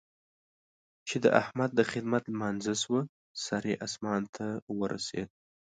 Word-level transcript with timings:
چې 1.07 1.15
د 1.23 1.25
احمد 1.41 1.69
د 1.75 1.81
خدمت 1.91 2.23
لمانځه 2.33 2.73
شوه؛ 2.81 3.01
سر 3.45 3.63
يې 3.71 3.75
اسمان 3.85 4.21
ته 4.35 4.45
ورسېد. 4.79 5.29